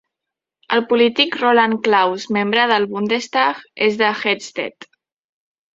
[0.77, 4.93] El polític Roland Claus, membre del Bundestag, és de Hettstedt.